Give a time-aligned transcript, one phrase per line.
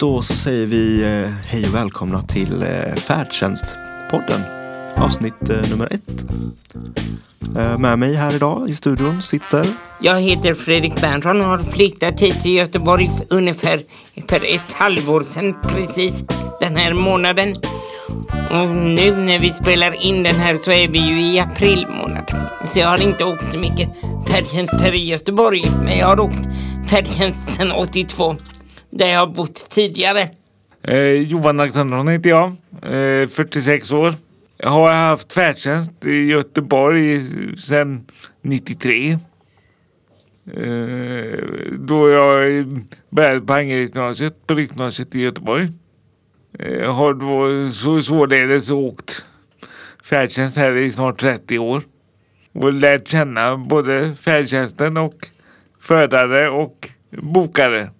[0.00, 4.40] Då så säger vi eh, hej och välkomna till eh, Färdtjänstpodden.
[4.96, 6.24] Avsnitt eh, nummer ett.
[7.78, 9.66] Med mig här idag i studion sitter
[10.00, 13.80] Jag heter Fredrik Berntsson och har flyttat hit till Göteborg för ungefär
[14.28, 16.24] för ett halvår sedan precis
[16.60, 17.56] den här månaden.
[18.50, 22.34] Och nu när vi spelar in den här så är vi ju i april månad.
[22.66, 23.88] Så jag har inte åkt så mycket
[24.28, 25.62] färdtjänst här i Göteborg.
[25.84, 26.48] Men jag har åkt
[26.90, 28.36] färdtjänst sedan 82.
[28.90, 30.30] Där jag har bott tidigare.
[30.82, 32.46] Eh, Johan Alexandersson heter jag,
[33.22, 34.14] eh, 46 år.
[34.56, 37.22] Jag har haft färdtjänst i Göteborg
[37.56, 38.06] sedan
[38.42, 39.12] 93.
[39.12, 39.18] Eh,
[41.78, 42.66] då jag
[43.10, 45.68] började på Angeredsgymnasiet, på Riksgymnasiet i Göteborg.
[46.58, 49.24] Eh, Jag har då så, således åkt
[50.04, 51.82] färdtjänst här i snart 30 år.
[52.52, 55.14] Och lärt känna både färdtjänsten och
[55.80, 57.90] förare och bokare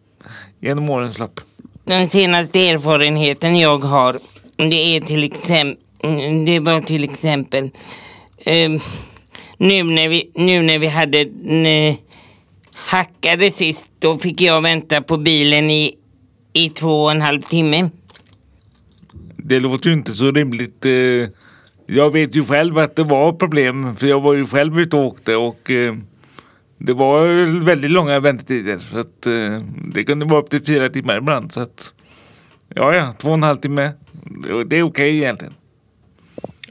[0.61, 1.41] genom årens lopp.
[1.85, 4.19] Den senaste erfarenheten jag har
[4.57, 5.77] det är till exempel
[6.47, 7.71] det var till exempel
[8.39, 8.71] eh,
[9.59, 11.95] nu, när vi, nu när vi hade eh,
[12.73, 15.95] hackade sist då fick jag vänta på bilen i,
[16.53, 17.91] i två och en halv timme.
[19.37, 20.85] Det låter ju inte så rimligt.
[20.85, 20.93] eh,
[21.87, 25.05] Jag vet ju själv att det var problem för jag var ju själv ute och
[25.05, 25.95] åkte och eh,
[26.83, 28.79] det var väldigt långa väntetider.
[28.91, 31.53] Så att eh, det kunde vara upp till fyra timmar ibland.
[31.53, 31.95] Så att,
[32.75, 33.91] ja, ja, två och en halv timme.
[34.67, 35.55] Det är okej egentligen.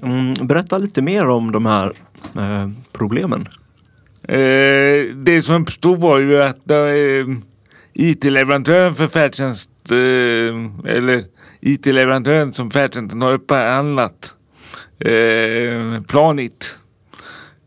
[0.03, 1.93] Mm, berätta lite mer om de här
[2.37, 3.47] eh, problemen.
[4.23, 6.77] Eh, det som uppstod var ju att eh,
[7.93, 11.23] IT-leverantören för färdtjänst eh, eller
[11.61, 14.35] IT-leverantören som färdtjänsten har upphandlat
[14.99, 16.80] eh, Planit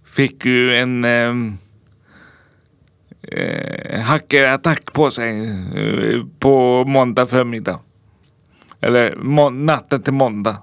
[0.07, 1.05] fick ju en
[3.23, 5.45] eh, hackerattack på sig
[5.77, 7.79] eh, på måndag förmiddag.
[8.81, 10.57] Eller må- natten till måndag.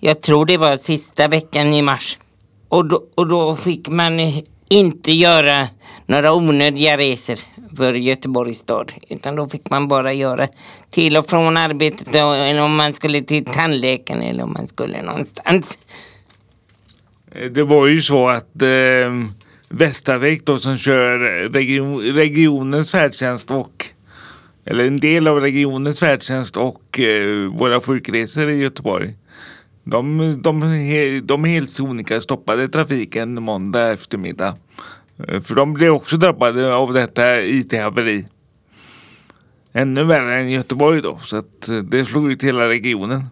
[0.00, 2.18] Jag tror det var sista veckan i mars.
[2.68, 4.20] Och då, och då fick man
[4.68, 5.68] inte göra
[6.06, 7.38] några onödiga resor
[7.76, 8.92] för Göteborgs stad.
[9.10, 10.48] Utan då fick man bara göra
[10.90, 15.78] till och från arbetet eller om man skulle till tandläkaren eller om man skulle någonstans.
[17.32, 18.68] Eh, Det var ju så att eh,
[19.68, 23.94] Västavik då som kör region, regionens färdtjänst och
[24.64, 29.14] eller en del av regionens färdtjänst och eh, våra sjukresor i Göteborg.
[29.84, 34.56] De, de, de helt sonika stoppade trafiken måndag eftermiddag.
[35.28, 38.26] Eh, för de blev också drabbade av detta IT-haveri.
[39.72, 41.18] Ännu värre än Göteborg då.
[41.22, 43.24] Så att eh, det slog ut hela regionen.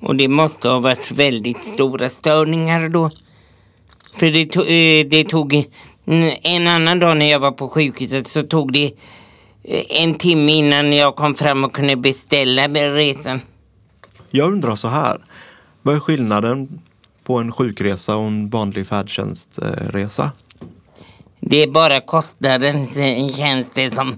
[0.00, 3.10] Och det måste ha varit väldigt stora störningar då.
[4.18, 5.64] För det, to- eh, det tog
[6.42, 8.92] en annan dag när jag var på sjukhuset så tog det
[9.64, 13.40] eh, en timme innan jag kom fram och kunde beställa resan.
[14.30, 15.18] Jag undrar så här.
[15.82, 16.80] Vad är skillnaden
[17.24, 20.30] på en sjukresa och en vanlig färdtjänstresa?
[21.40, 22.86] Det är bara kostnaden
[23.36, 24.14] känns det som.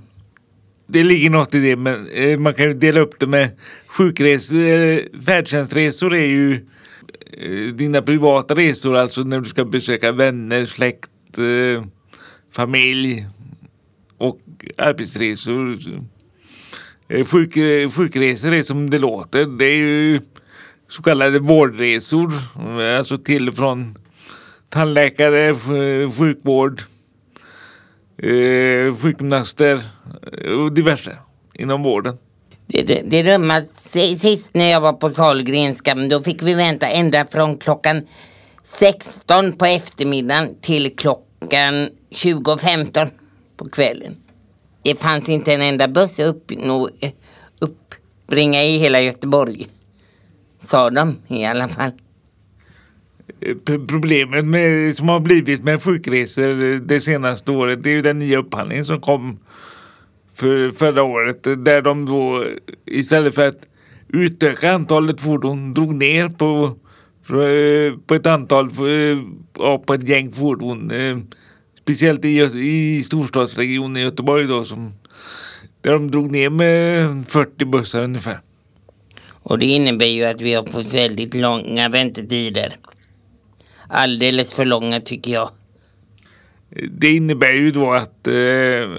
[0.87, 3.51] Det ligger något i det, men eh, man kan ju dela upp det med
[3.87, 5.25] sjukresor.
[5.27, 6.67] Färdtjänstresor är ju
[7.33, 11.85] Eh, dina privata resor, alltså när du ska besöka vänner, släkt, eh,
[12.53, 13.27] familj
[14.19, 14.41] och
[14.77, 15.79] arbetsresor.
[17.09, 17.55] Eh, Sjuk,
[17.97, 19.47] sjukresor är som det låter.
[19.47, 20.21] Det är ju
[20.89, 22.33] så kallade vårdresor,
[22.81, 23.99] eh, alltså till och från
[24.69, 25.55] tandläkare,
[26.19, 26.83] sjukvård,
[28.19, 29.83] eh, sjukgymnaster
[30.33, 31.19] eh, och diverse
[31.55, 32.17] inom vården.
[32.73, 37.27] Det, det, det sist när jag var på Sahlgrenska, men då fick vi vänta ända
[37.27, 38.07] från klockan
[38.65, 43.09] 16 på eftermiddagen till klockan 20.15
[43.57, 44.17] på kvällen.
[44.83, 46.91] Det fanns inte en enda buss upp, nå,
[47.59, 49.67] uppbringa i hela Göteborg.
[50.59, 51.93] Sa de i alla fall.
[53.41, 53.57] Eh,
[53.89, 58.39] problemet med, som har blivit med sjukresor det senaste året det är ju den nya
[58.39, 59.39] upphandlingen som kom
[60.41, 62.47] för förra året där de då
[62.87, 63.67] istället för att
[64.09, 66.77] utöka antalet fordon drog ner på,
[68.07, 69.19] på ett antal, eh,
[69.59, 70.91] ja, på ett gäng fordon.
[70.91, 71.19] Eh,
[71.83, 74.93] speciellt i, i storstadsregionen Göteborg då som
[75.81, 78.41] där de drog ner med 40 bussar ungefär.
[79.43, 82.77] Och det innebär ju att vi har fått väldigt långa väntetider.
[83.89, 85.51] Alldeles för långa tycker jag.
[86.71, 88.91] Det innebär ju då att eh, eh,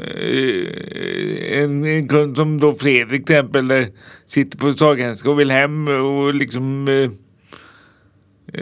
[1.63, 3.85] en, en kund som då Fredrik till exempel eh,
[4.25, 7.11] sitter på Sahlgrenska och vill hem och liksom eh,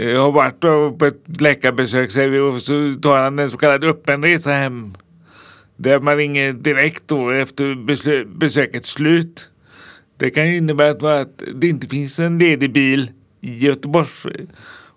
[0.02, 3.58] eh har varit då på ett läkarbesök säger vi, och så tar han en så
[3.58, 4.94] kallad öppen resa hem.
[5.78, 7.76] Där man ringer direkt då efter
[8.38, 9.50] besökets slut
[10.18, 13.70] Det kan ju innebära att, det inte finns en ledig bil i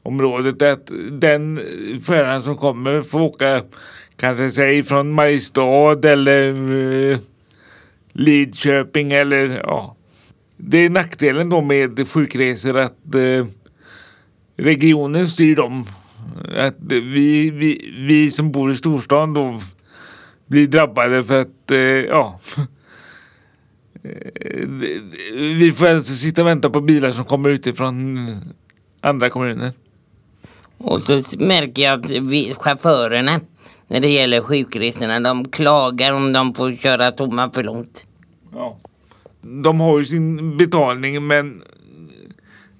[0.02, 1.60] området, Att den
[2.04, 3.62] föraren som kommer får åka
[4.16, 6.48] kanske säg från Mariestad eller
[7.12, 7.18] eh,
[8.12, 9.96] Lidköping eller ja.
[10.56, 13.46] Det är nackdelen då med sjukresor att eh,
[14.56, 15.84] regionen styr dem.
[16.56, 19.60] Att vi, vi, vi som bor i storstan då
[20.46, 22.40] blir drabbade för att eh, ja
[24.02, 24.68] eh,
[25.36, 28.28] vi får alltså sitta och vänta på bilar som kommer utifrån
[29.00, 29.72] andra kommuner.
[30.82, 33.40] Och så märker jag att vi, chaufförerna
[33.88, 38.06] när det gäller sjukresorna, de klagar om de får köra tomma för långt.
[38.52, 38.78] Ja.
[39.40, 41.62] De har ju sin betalning men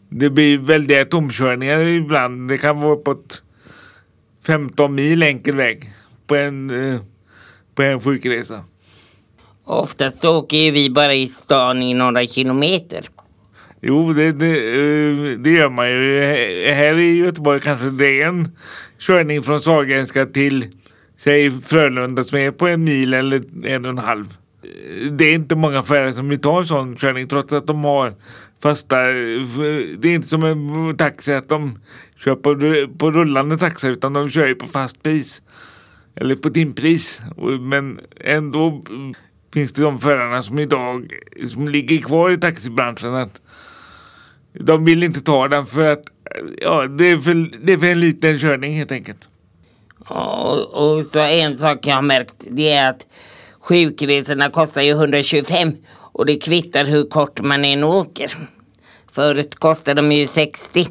[0.08, 2.48] det blir väldiga tomkörningar ibland.
[2.48, 3.42] Det kan vara uppåt
[4.46, 5.90] 15 mil enkel väg
[6.26, 7.00] på en, eh,
[7.74, 8.64] på en sjukresa.
[9.64, 13.08] Oftast åker vi bara i stan i några kilometer.
[13.84, 16.22] Jo, det, det, eh, det gör man ju.
[16.22, 18.48] Eh, här i Göteborg kanske det är en
[18.98, 20.66] körning från Sahlgrenska till
[21.16, 24.26] säg Frölunda som är på en mil eller en och en halv.
[24.62, 27.84] Eh, det är inte många förare som vill ta en sån körning trots att de
[27.84, 28.14] har
[28.62, 28.96] fasta...
[29.98, 31.78] Det är inte som en taxi att de
[32.16, 32.54] kör på,
[32.98, 35.42] på rullande taxa utan de kör ju på fast pris.
[36.14, 37.22] Eller på timpris.
[37.60, 38.84] Men ändå
[39.52, 41.12] finns det de förarna som idag
[41.46, 43.14] som ligger kvar i taxibranschen.
[43.14, 43.40] att
[44.52, 46.02] de vill inte ta den för att
[46.60, 49.28] ja, det, är för, det är för en liten körning helt enkelt.
[49.98, 53.06] Och, och så en sak jag har märkt det är att
[53.60, 58.32] sjukresorna kostar ju 125 och det kvittar hur kort man än åker.
[59.12, 60.86] Förut kostade de ju 60.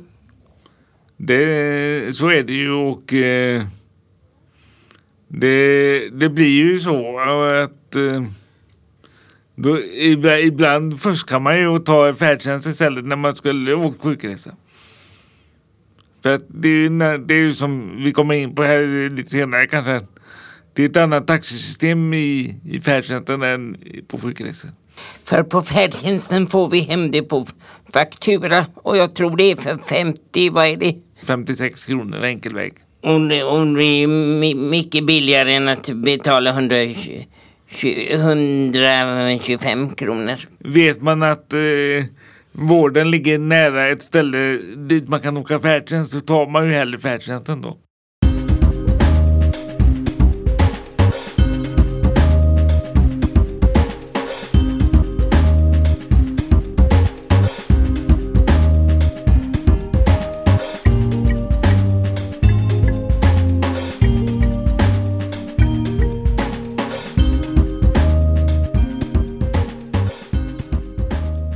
[1.17, 3.63] Det, så är det ju och eh,
[5.27, 8.23] det, det blir ju så att eh,
[9.56, 9.80] då,
[10.39, 14.51] ibland fuskar man ju och tar färdtjänst istället när man skulle åka sjukresa.
[16.24, 19.31] För att det är, ju, det är ju som vi kommer in på här lite
[19.31, 20.01] senare kanske.
[20.74, 23.77] Det är ett annat taxisystem i, i färdtjänsten än
[24.07, 24.69] på sjukresor.
[25.25, 27.45] För på färdtjänsten får vi hem det på
[27.94, 30.95] faktura och jag tror det är för 50, vad är det?
[31.24, 32.74] 56 kronor enkel väg.
[33.04, 34.07] Och det, och det är
[34.56, 37.24] mycket billigare än att betala 120,
[37.79, 40.39] 125 kronor.
[40.59, 41.59] Vet man att eh,
[42.51, 47.00] vården ligger nära ett ställe dit man kan åka färdtjänst så tar man ju hellre
[47.00, 47.77] färdtjänsten då.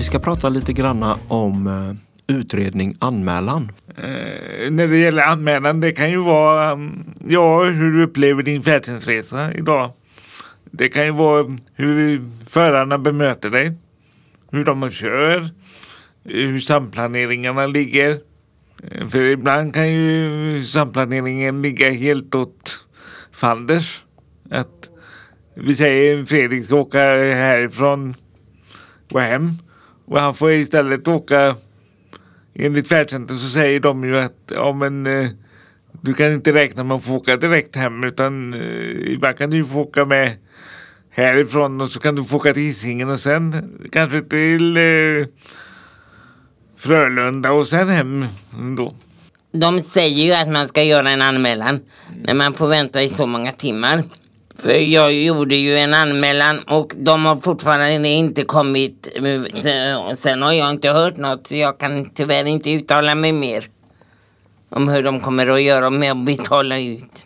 [0.05, 3.71] Ska prata lite granna om eh, utredning anmälan.
[3.97, 8.63] Eh, när det gäller anmälan, det kan ju vara mm, ja, hur du upplever din
[8.63, 9.91] färdtjänstresa idag.
[10.71, 13.73] Det kan ju vara hur förarna bemöter dig,
[14.51, 15.49] hur de kör,
[16.23, 18.19] hur samplaneringarna ligger.
[18.91, 22.85] Eh, för ibland kan ju samplaneringen ligga helt åt
[23.31, 24.01] fanders.
[24.51, 24.89] Att
[25.55, 28.13] vi säger Fredrik ska åka härifrån
[29.11, 29.49] och hem
[30.05, 31.55] och han får istället åka
[32.53, 35.29] enligt färdtjänsten så säger de ju att ja, men, eh,
[36.01, 39.65] du kan inte räkna med att få åka direkt hem utan eh, ibland kan du
[39.65, 40.31] få åka med
[41.09, 45.27] härifrån och så kan du få åka till Hisingen och sen kanske till eh,
[46.77, 48.25] Frölunda och sen hem
[48.77, 48.95] då.
[49.51, 51.79] De säger ju att man ska göra en anmälan
[52.23, 54.03] när man får vänta i så många timmar.
[54.55, 59.17] För jag gjorde ju en anmälan och de har fortfarande inte kommit.
[60.15, 61.51] Sen har jag inte hört något.
[61.51, 63.69] Jag kan tyvärr inte uttala mig mer.
[64.69, 67.25] Om hur de kommer att göra med att betala ut.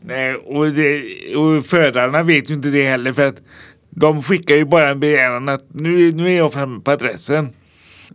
[0.00, 1.02] Nej, och, det,
[1.36, 3.42] och förarna vet ju inte det heller för att
[3.90, 7.48] de skickar ju bara en begäran att nu, nu är jag framme på adressen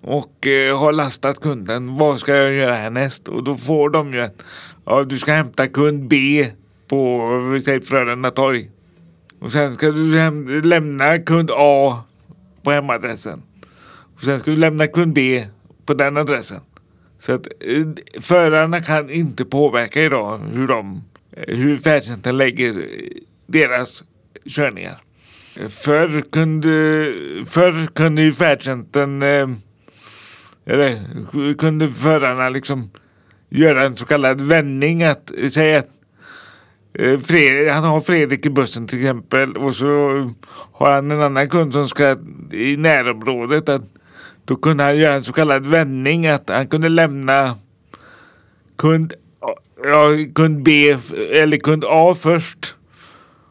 [0.01, 1.97] och eh, har lastat kunden.
[1.97, 3.27] Vad ska jag göra härnäst?
[3.27, 4.45] Och då får de ju att
[4.85, 6.47] ja, du ska hämta kund B
[6.87, 8.71] på säg Frölunda torg.
[9.39, 12.03] Och sen ska du hem, lämna kund A
[12.63, 13.41] på hemadressen.
[14.15, 15.47] Och sen ska du lämna kund B
[15.85, 16.61] på den adressen.
[17.19, 22.85] Så att eh, förarna kan inte påverka idag hur de eh, hur färdtjänsten lägger eh,
[23.47, 24.03] deras
[24.45, 25.01] körningar.
[25.69, 26.69] Förr kunde,
[27.45, 29.21] förr kunde ju färdtjänsten
[30.65, 32.89] eller kunde förarna liksom
[33.49, 35.89] göra en så kallad vändning att säga att
[36.99, 39.85] Eh, han har Fredrik i bussen till exempel och så
[40.71, 42.17] har han en annan kund som ska
[42.51, 43.69] i närområdet.
[43.69, 43.83] Att
[44.45, 47.57] då kunde han göra en så kallad vändning att han kunde lämna
[48.75, 49.13] kund,
[49.83, 50.97] ja, kund B
[51.31, 52.75] eller kund A först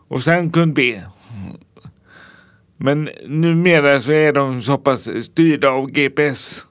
[0.08, 1.00] och sen kund B.
[2.76, 6.66] Men numera så är de så pass styrda av GPS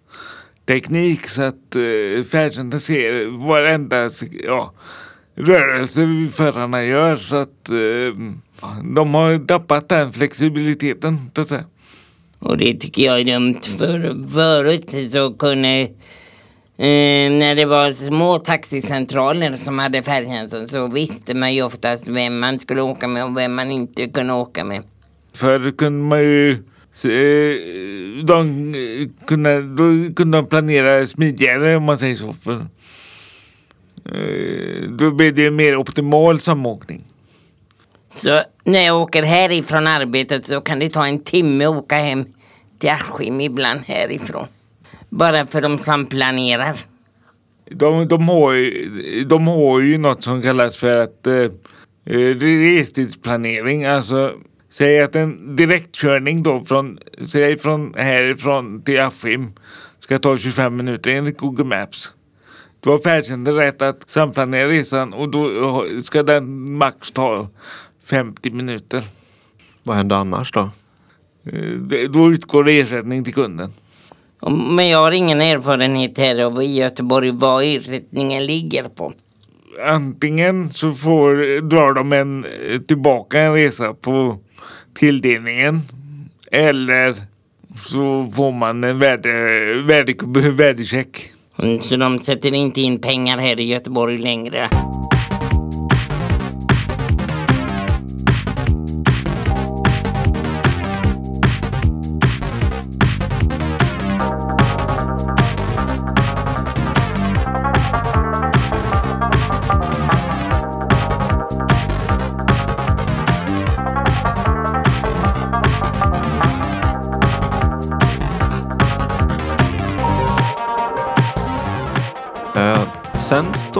[0.65, 4.09] teknik så att eh, färdtjänsten ser varenda
[4.43, 4.73] ja,
[5.35, 7.17] rörelse förarna gör.
[7.17, 8.19] Så att eh,
[8.95, 11.17] de har tappat den flexibiliteten.
[11.35, 11.65] Så att säga.
[12.39, 13.59] Och det tycker jag är dumt.
[13.77, 15.81] För förut så kunde
[16.77, 22.39] eh, när det var små taxicentraler som hade färdtjänsten så visste man ju oftast vem
[22.39, 24.83] man skulle åka med och vem man inte kunde åka med.
[25.33, 26.63] Förr kunde man ju
[28.23, 28.63] de
[29.27, 32.33] kunde, då kunde de planera smidigare om man säger så.
[32.33, 32.61] För, eh,
[34.89, 37.03] då blir det mer optimal samåkning.
[38.15, 42.25] Så när jag åker härifrån arbetet så kan det ta en timme att åka hem
[42.79, 44.47] till Askim ibland härifrån.
[45.09, 46.75] Bara för de samplanerar.
[47.71, 51.33] De, de, har, ju, de har ju något som kallas för att eh,
[52.05, 53.85] eh restidsplanering.
[53.85, 54.33] Alltså
[54.73, 59.53] Säg att en direktkörning då från, säg från härifrån till Askim
[59.99, 62.13] ska ta 25 minuter enligt Google Maps.
[62.83, 67.47] Då har färdtjänsten rätt att samplanera resan och då ska den max ta
[68.05, 69.03] 50 minuter.
[69.83, 70.69] Vad händer annars då?
[71.51, 73.71] Eh, då utgår ersättning till kunden.
[74.75, 79.13] Men jag har ingen erfarenhet här av i Göteborg vad ersättningen ligger på.
[79.87, 82.45] Antingen så får, drar de en,
[82.87, 84.39] tillbaka en resa på
[84.93, 85.79] tilldelningen.
[86.51, 87.15] Eller
[87.89, 89.31] så får man en värde,
[89.73, 90.13] värde,
[90.49, 91.32] värdecheck.
[91.63, 94.69] Mm, så de sätter inte in pengar här i Göteborg längre?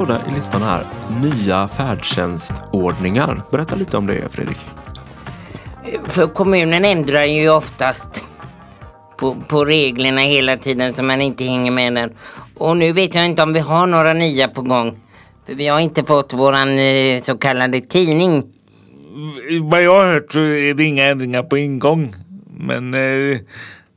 [0.03, 0.85] Står det i listan här
[1.21, 3.43] nya färdtjänstordningar.
[3.51, 4.57] Berätta lite om det Fredrik.
[6.07, 8.23] För kommunen ändrar ju oftast
[9.17, 12.11] på, på reglerna hela tiden så man inte hänger med den.
[12.55, 14.99] Och nu vet jag inte om vi har några nya på gång.
[15.45, 18.43] För vi har inte fått våran eh, så kallade tidning.
[19.61, 22.13] Vad jag har hört så är det inga ändringar på ingång.
[22.57, 23.37] Men eh,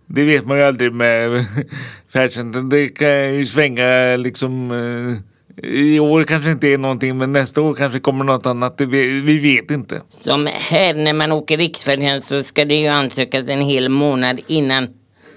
[0.06, 1.46] det vet man ju aldrig med
[2.12, 2.68] färdtjänsten.
[2.68, 7.74] Det kan ju svänga liksom eh, i år kanske inte är någonting men nästa år
[7.74, 8.80] kanske kommer något annat.
[8.80, 10.02] Vi, vi vet inte.
[10.08, 14.88] Som här när man åker riksfärdtjänst så ska det ju ansökas en hel månad innan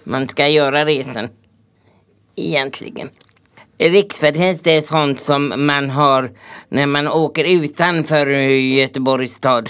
[0.03, 1.29] man ska göra resan.
[2.35, 3.09] Egentligen.
[3.77, 6.31] Riksfärdtjänst är sånt som man har
[6.69, 9.69] när man åker utanför Göteborgs stad.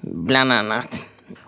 [0.00, 1.06] Bland annat.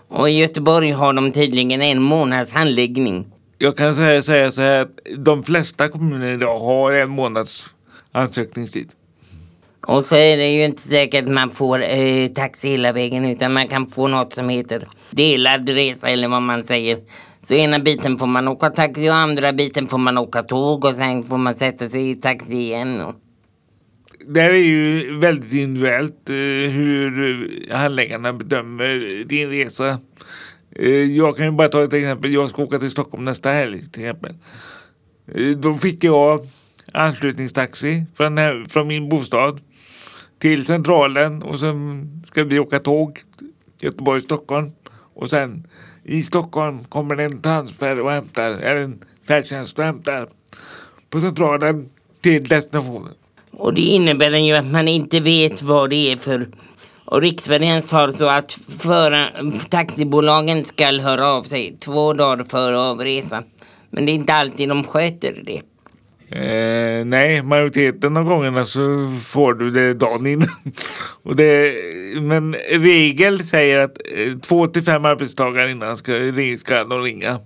[0.09, 3.27] Och i Göteborg har de tydligen en månads handläggning.
[3.59, 7.71] Jag kan säga, säga så här att de flesta kommuner idag har en månads
[8.17, 8.93] ansökningstid.
[9.87, 13.53] Och så är det ju inte säkert att man får eh, taxi hela vägen utan
[13.53, 16.99] man kan få något som heter delad resa eller vad man säger.
[17.43, 20.95] Så ena biten får man åka taxi och andra biten får man åka tåg och
[20.95, 23.01] sen får man sätta sig i taxi igen.
[23.01, 23.15] Och...
[24.29, 29.99] Det här är ju väldigt individuellt eh, hur handläggarna bedömer din resa.
[30.77, 32.33] Eh, jag kan ju bara ta ett exempel.
[32.33, 34.35] Jag ska åka till Stockholm nästa helg till exempel.
[35.35, 36.41] Eh, då fick jag
[36.93, 39.61] anslutningstaxi från, eh, från min bostad
[40.39, 43.21] till centralen och sen ska vi åka tåg
[43.81, 44.71] Göteborg, Stockholm
[45.15, 45.67] och sen
[46.05, 50.29] i Stockholm kommer det en transfer och hämtar, eller en färdtjänst och hämtar
[51.11, 51.89] på centralen
[52.21, 53.15] till destinationen.
[53.51, 56.47] Och det innebär ju att man inte vet vad det är för
[57.07, 59.27] och Riksfärdtjänst har så att föra,
[59.69, 63.45] taxibolagen ska höra av sig två dagar före avresan.
[63.91, 65.63] Men det är inte alltid de sköter det.
[66.31, 70.49] Eh, nej, majoriteten av gångerna så får du det dagen innan.
[71.23, 71.75] Och det,
[72.21, 76.13] men regel säger att eh, två till fem arbetstagare innan ska,
[76.59, 77.41] ska de ringa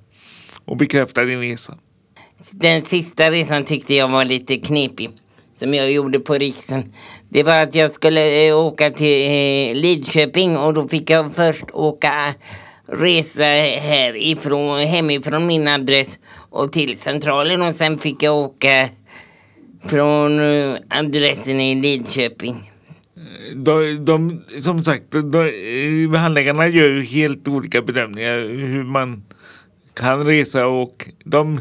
[0.64, 1.74] och bekräfta din resa.
[2.52, 5.10] Den sista resan tyckte jag var lite knepig.
[5.58, 6.92] Som jag gjorde på Riksen.
[7.28, 11.64] Det var att jag skulle eh, åka till eh, Lidköping och då fick jag först
[11.72, 12.34] åka eh,
[12.86, 13.42] resa
[13.80, 16.18] härifrån, hemifrån min adress
[16.50, 18.88] och till centralen och sen fick jag åka
[19.84, 22.72] från eh, adressen i Lidköping.
[23.54, 25.34] de, de, som sagt, de,
[26.14, 29.22] eh, handläggarna gör ju helt olika bedömningar hur man
[29.94, 31.60] kan resa och de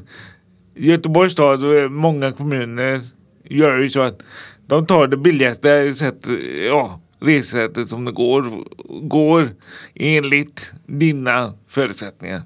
[0.75, 3.01] Göteborgs stad och eh, många kommuner
[3.43, 4.22] gör ju så att
[4.67, 8.63] de tar det billigaste sättet, ja, resesättet som det går,
[9.08, 9.50] går
[9.96, 12.41] enligt dina förutsättningar.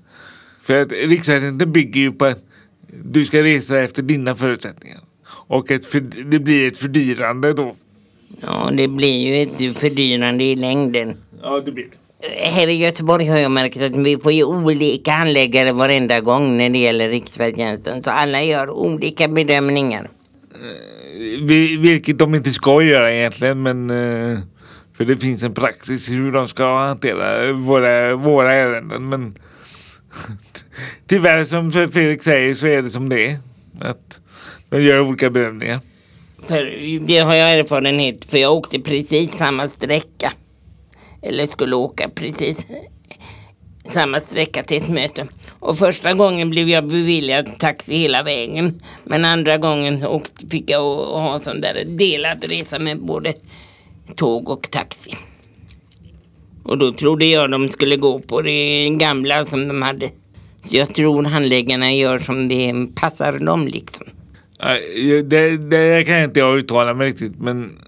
[0.64, 2.44] För att riksfärdtjänsten bygger ju på att
[3.04, 5.00] du ska resa efter dina förutsättningar.
[5.28, 6.00] Och ett för,
[6.32, 7.76] det blir ett fördyrande då.
[8.42, 11.18] Ja, det blir ju ett fördyrande i längden.
[11.42, 11.98] Ja, det blir det.
[12.30, 16.70] Här i Göteborg har jag märkt att vi får ju olika handläggare varenda gång när
[16.70, 18.04] det gäller riksfärdtjänsten.
[18.04, 20.08] Så alla gör olika bedömningar.
[21.80, 24.40] Vilket de inte ska göra egentligen men eh,
[24.98, 29.10] för det finns en praxis hur de ska hantera våra, våra ärenden.
[29.10, 29.36] Men
[31.08, 33.38] tyvärr som Fredrik säger så är det som det är.
[33.82, 34.20] Att
[34.70, 35.80] de gör olika bedömningar.
[36.48, 40.34] För det har jag erfarenhet för jag åkte precis samma sträcka.
[41.22, 42.68] Eller skulle åka precis
[43.86, 45.28] samma sträcka till ett möte.
[45.60, 48.82] Och första gången blev jag beviljad taxi hela vägen.
[49.04, 53.34] Men andra gången åkte, fick jag ha sån där delad resa med både
[54.16, 55.18] tåg och taxi.
[56.64, 60.10] Och då trodde jag de skulle gå på det gamla som de hade.
[60.66, 64.08] Så jag tror handläggarna gör som det passar dem liksom.
[65.24, 67.80] Det, det kan jag inte jag uttala mig riktigt men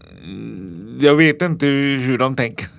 [1.00, 2.75] jag vet inte hur de tänker.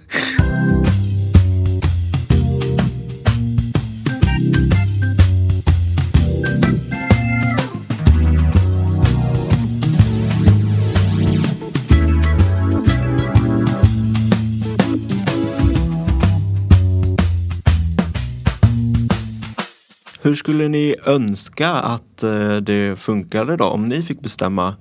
[20.27, 24.77] Hur skulle ni önska att eh, det funkade då om ni fick bestämma?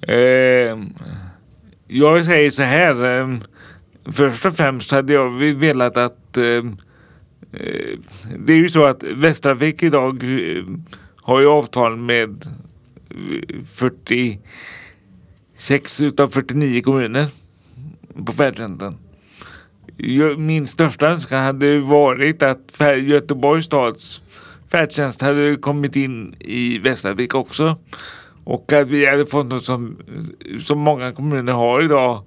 [0.00, 0.78] Eh,
[1.88, 3.20] jag säger så här.
[3.20, 3.28] Eh,
[4.12, 6.76] först och främst hade jag velat att ehm,
[7.52, 7.98] eh,
[8.38, 10.64] det är ju så att Västtrafik idag eh,
[11.16, 12.46] har ju avtal med
[13.10, 13.16] eh,
[13.74, 17.28] 46 utav 49 kommuner
[18.26, 18.96] på färdtjänsten.
[20.36, 24.22] Min största önskan hade varit att Göteborgs stads
[24.70, 27.76] färdtjänst hade kommit in i Västervik också.
[28.44, 29.96] Och att vi hade fått något som,
[30.60, 32.24] som många kommuner har idag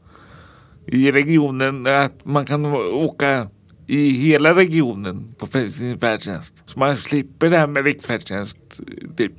[0.85, 1.87] i regionen.
[1.87, 3.47] Att man kan åka
[3.87, 6.63] i hela regionen på sin färdtjänst.
[6.65, 8.57] Så man slipper det här med riksfärdtjänst.
[9.17, 9.33] Typ.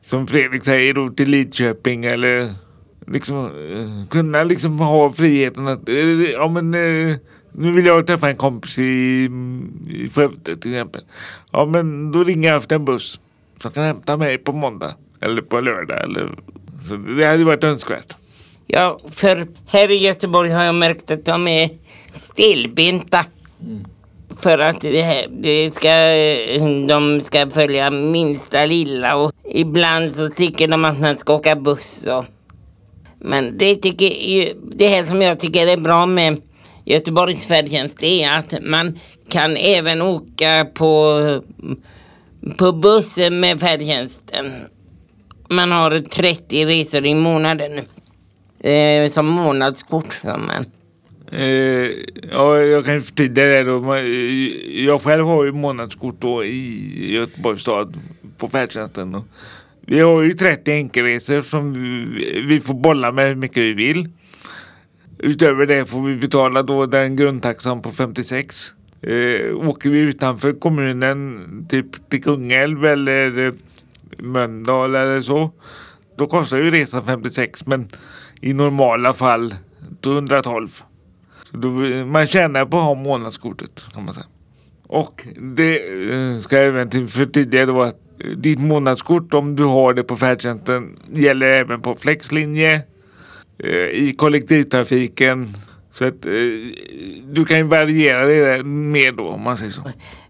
[0.00, 2.54] Som Fredrik säger då till Lidköping eller
[3.06, 5.96] liksom eh, kunna liksom ha friheten att eh,
[6.30, 7.16] ja men eh,
[7.56, 8.82] nu vill jag träffa en kompis i,
[9.88, 11.02] i Skövde till exempel.
[11.52, 13.20] Ja men då ringer jag efter en buss
[13.62, 16.02] som kan hämta mig på måndag eller på lördag.
[16.02, 16.30] Eller,
[16.88, 18.14] så det hade varit önskvärt.
[18.66, 21.70] Ja, för här i Göteborg har jag märkt att de är
[22.12, 23.24] stelbenta.
[23.60, 23.84] Mm.
[24.40, 25.88] För att det, här, det ska,
[26.88, 32.06] de ska följa minsta lilla och ibland så tycker de att man ska åka buss.
[32.06, 32.24] Och,
[33.18, 36.40] men det, tycker, det här som jag tycker är bra med
[36.84, 41.20] Göteborgs färdtjänst är att man kan även åka på,
[42.58, 44.52] på bussen med färdtjänsten.
[45.48, 47.80] Man har 30 resor i månaden
[48.60, 50.12] eh, som månadskort.
[50.12, 50.66] Som man.
[51.32, 51.90] Eh,
[52.30, 53.94] ja, jag kan förtydliga det då.
[53.94, 54.04] Eh,
[54.84, 57.96] jag själv har ju månadskort då i Göteborgs stad
[58.38, 59.22] på färdtjänsten.
[59.80, 61.72] Vi har ju 30 enkelresor som
[62.48, 64.08] vi får bolla med hur mycket vi vill.
[65.24, 68.72] Utöver det får vi betala då den grundtaxan på 56.
[69.02, 73.52] Eh, åker vi utanför kommunen, typ till Kungälv eller eh,
[74.18, 75.50] Mölndal eller så.
[76.16, 77.88] Då kostar ju resan 56 men
[78.40, 79.54] i normala fall
[80.04, 80.68] 112.
[81.50, 81.68] Så då,
[82.04, 84.26] man tjänar på att ha månadskortet kan man säga.
[84.86, 85.76] Och det
[86.12, 90.16] eh, ska jag även förtydliga då att eh, ditt månadskort om du har det på
[90.16, 92.82] färdtjänsten gäller även på flexlinje
[93.58, 95.48] Eh, i kollektivtrafiken.
[95.92, 96.32] Så att eh,
[97.32, 99.82] du kan ju variera det mer då om man säger så.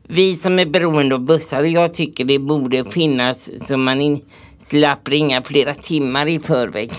[0.09, 4.21] Vi som är beroende av bussar, jag tycker det borde finnas så man in,
[4.59, 6.91] slapp ringa flera timmar i förväg.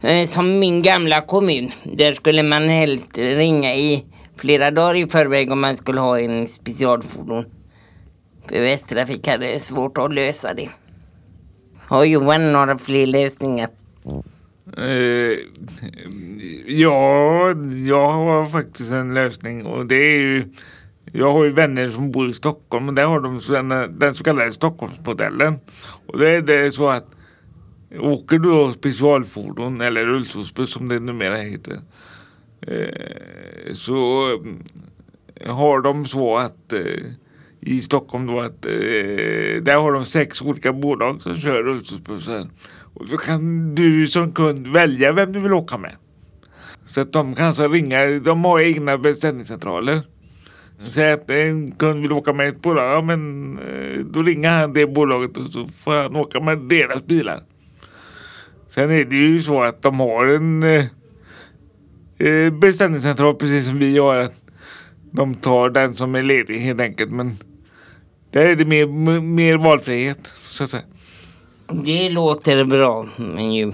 [0.00, 4.04] Eh, som min gamla kommun, där skulle man helst ringa i
[4.36, 7.44] flera dagar i förväg om man skulle ha en specialfordon.
[8.48, 10.68] För Västtrafik hade svårt att lösa det.
[11.78, 13.68] Har Johan några fler lösningar?
[14.78, 15.38] Uh,
[16.66, 17.54] ja,
[17.86, 20.48] jag har faktiskt en lösning och det är ju
[21.12, 24.24] jag har ju vänner som bor i Stockholm och där har de den, den så
[24.24, 25.54] kallade Stockholmsmodellen.
[26.06, 27.06] Och det, det är så att
[27.98, 31.80] åker du då specialfordon eller rullstolsbuss som det numera heter.
[32.60, 34.28] Eh, så
[35.46, 37.04] har de så att eh,
[37.60, 42.48] i Stockholm då att eh, där har de sex olika bolag som kör rullstolsbussar.
[42.96, 45.96] Och så kan du som kund välja vem du vill åka med.
[46.86, 50.02] Så att de kan alltså ringa, de har egna beställningscentraler.
[50.84, 54.72] Säg att en kund vill åka med ett bolag, ja, men eh, då ringer han
[54.72, 57.42] det bolaget och så får han åka med deras bilar.
[58.68, 60.84] Sen är det ju så att de har en eh,
[62.18, 64.28] eh beställningscentral precis som vi har.
[65.10, 67.10] De tar den som är ledig helt enkelt.
[67.10, 67.32] Men
[68.30, 68.86] där är det mer,
[69.20, 70.82] mer valfrihet så att säga.
[71.68, 73.06] Det låter bra.
[73.16, 73.72] Men ju...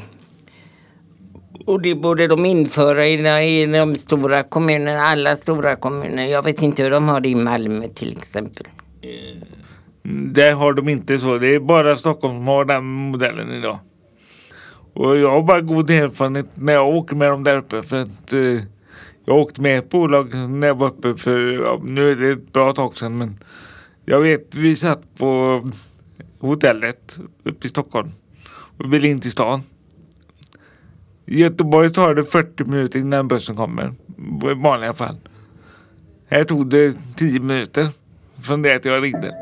[1.66, 6.26] Och det borde de införa i de, i de stora kommunerna, alla stora kommuner.
[6.26, 8.66] Jag vet inte hur de har det i Malmö till exempel.
[10.04, 11.38] Mm, där har de inte så.
[11.38, 13.78] Det är bara Stockholm som har den modellen idag.
[14.94, 17.82] Och jag har bara god erfarenhet när jag åker med dem där uppe.
[17.82, 18.62] För att eh,
[19.24, 22.52] jag åkte med ett bolag när jag var uppe för, ja, nu är det ett
[22.52, 23.18] bra tag sedan.
[23.18, 23.38] Men
[24.04, 25.60] jag vet, vi satt på
[26.48, 28.10] hotellet uppe i Stockholm
[28.76, 29.62] och vill in till stan.
[31.26, 33.92] I Göteborg tar det 40 minuter innan bussen kommer.
[34.50, 35.16] I vanliga fall.
[36.28, 37.88] Här tog det 10 minuter
[38.42, 39.34] från det att jag ringde.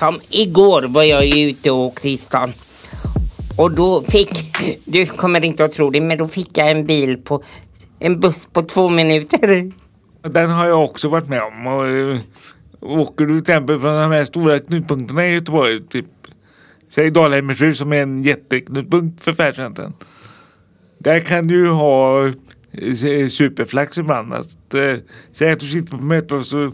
[0.00, 2.52] Som igår var jag ute och åkte i stan.
[3.58, 4.30] Och då fick,
[4.84, 7.42] du kommer inte att tro det, men då fick jag en bil på,
[7.98, 9.72] en buss på två minuter.
[10.22, 11.66] Den har jag också varit med om.
[11.66, 12.20] Och, eh,
[12.80, 16.06] åker du till exempel från de här stora knutpunkterna i Göteborg, typ
[16.90, 19.92] säg Dalhemmershus som är en jätteknutpunkt för färdtjänsten.
[20.98, 24.32] Där kan du ju ha eh, superflax ibland.
[24.32, 24.94] Att, eh,
[25.32, 26.72] säg att du sitter på möte och så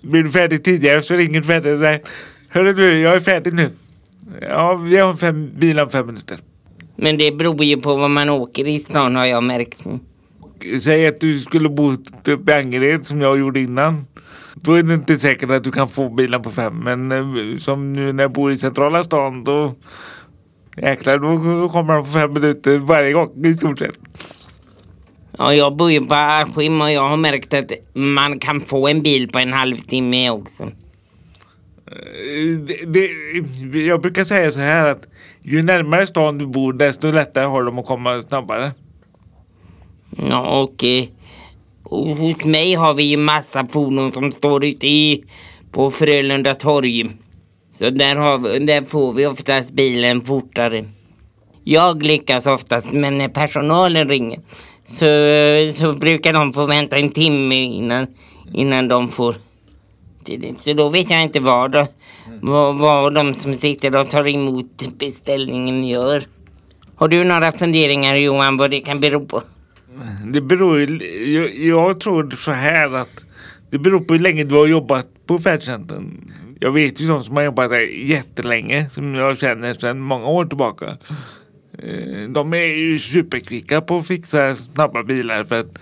[0.00, 2.00] blir du färdig tidigare så ringer du färdig
[2.52, 3.70] Hörru du, jag är färdig nu.
[4.40, 6.38] Ja, vi har fem bilar om fem minuter.
[6.96, 9.86] Men det beror ju på vad man åker i stan har jag märkt.
[10.82, 11.92] Säg att du skulle bo
[12.26, 14.04] uppe i Angered som jag gjorde innan.
[14.54, 16.76] Då är det inte säkert att du kan få bilen på fem.
[16.84, 19.74] Men eh, som nu när jag bor i centrala stan då
[20.76, 23.98] jäklar då kommer de på fem minuter varje gång i stort sett.
[25.38, 29.02] Ja, jag bor ju på Askim och jag har märkt att man kan få en
[29.02, 30.68] bil på en halvtimme också.
[32.66, 33.10] Det, det,
[33.80, 35.06] jag brukar säga så här att
[35.42, 38.72] ju närmare stan du bor desto lättare har de att komma snabbare.
[40.28, 41.04] Ja, och, eh,
[41.82, 45.24] och hos mig har vi ju massa fordon som står ute i,
[45.72, 47.10] på Frölunda torg.
[47.78, 50.84] Så där, har vi, där får vi oftast bilen fortare.
[51.64, 54.40] Jag lyckas oftast, men när personalen ringer
[54.86, 55.06] så,
[55.78, 58.06] så brukar de få vänta en timme innan,
[58.52, 59.34] innan de får
[60.20, 60.60] samtidigt.
[60.60, 61.86] Så då vet jag inte vad, då,
[62.40, 66.22] vad, vad de som sitter och tar emot beställningen gör.
[66.96, 69.42] Har du några funderingar Johan vad det kan bero på?
[70.32, 70.98] Det beror ju,
[71.32, 73.24] jag, jag tror så här att
[73.70, 76.32] det beror på hur länge du har jobbat på färdtjänsten.
[76.60, 80.44] Jag vet ju sådana som har jobbat där jättelänge som jag känner sedan många år
[80.44, 80.98] tillbaka.
[81.78, 85.78] Eh, de är ju superkvicka på att fixa snabba bilar för att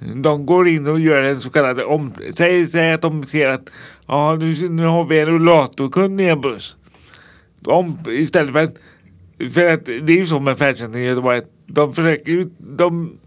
[0.00, 2.12] de går in och gör en så kallad om...
[2.34, 3.70] Säg, säg att de ser att
[4.06, 6.76] ja, nu, nu har vi en rullatorkund i en buss.
[7.64, 8.74] Om, istället för att...
[9.54, 11.40] För att det är ju så med färdtjänsten i Göteborg.
[11.66, 12.50] De försöker ju...
[12.58, 13.18] De,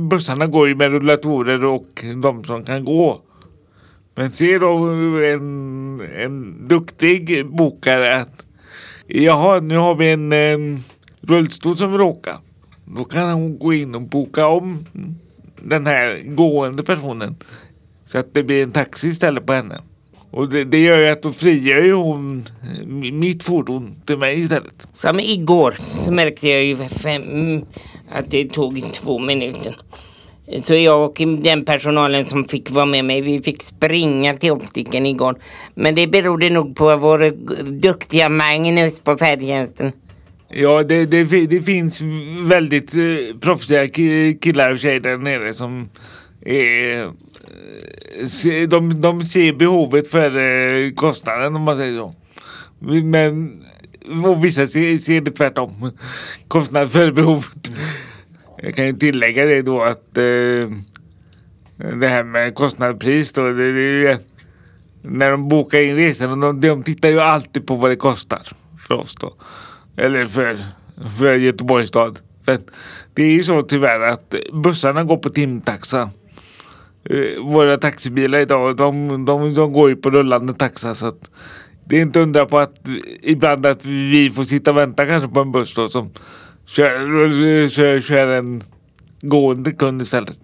[0.00, 3.20] bussarna går ju med rullatorer och de som kan gå.
[4.14, 4.76] Men ser då
[5.24, 8.46] en, en duktig bokare att
[9.06, 10.78] jaha, nu har vi en en
[11.20, 12.36] rullstol som vill åka.
[12.84, 14.84] Då kan hon gå in och boka om
[15.62, 17.36] den här gående personen.
[18.06, 19.80] Så att det blir en taxi istället på henne.
[20.30, 24.40] Och det, det gör ju att då frigör ju hon eh, mitt fordon till mig
[24.40, 24.88] istället.
[24.92, 27.64] Som igår så märkte jag ju fem,
[28.12, 29.76] att det tog två minuter.
[30.62, 35.06] Så jag och den personalen som fick vara med mig, vi fick springa till optiken
[35.06, 35.38] igår.
[35.74, 37.30] Men det berodde nog på vår
[37.80, 39.92] duktiga Magnus på färdtjänsten.
[40.50, 42.00] Ja, det, det, det finns
[42.42, 45.88] väldigt eh, proffsiga ki- killar och tjejer där nere som
[46.40, 52.14] är, eh, de, de ser behovet för eh, kostnaden om man säger så.
[53.04, 53.62] Men
[54.24, 55.90] och vissa ser, ser det tvärtom.
[56.48, 57.70] Kostnad för behovet.
[58.62, 60.24] Jag kan ju tillägga det då att eh,
[62.00, 63.42] det här med kostnadspris då.
[63.52, 64.18] Det, det,
[65.02, 68.42] när de bokar in resan, de, de tittar ju alltid på vad det kostar
[68.88, 69.34] för oss då.
[69.98, 70.58] Eller för,
[71.18, 72.18] för Göteborgs stad.
[72.44, 72.58] För
[73.14, 76.10] det är ju så tyvärr att bussarna går på timtaxa.
[77.04, 80.94] Eh, Våra taxibilar idag, de, de, de går ju på rullande taxa.
[80.94, 81.30] Så att
[81.84, 82.88] det är inte undra på att
[83.22, 86.10] ibland att vi får sitta och vänta kanske på en buss då som
[86.66, 88.62] kör, kör, kör en
[89.20, 90.40] gående kund istället.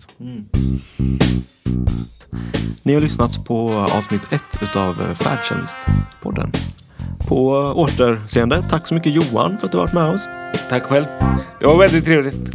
[2.85, 6.53] Ni har lyssnat på avsnitt ett utav Färdtjänstpodden.
[7.29, 8.63] På återseende.
[8.71, 10.29] Tack så mycket Johan för att du varit med oss.
[10.69, 11.05] Tack själv.
[11.61, 12.51] Det var väldigt trevligt.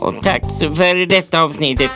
[0.00, 1.90] Och tack så för detta avsnittet.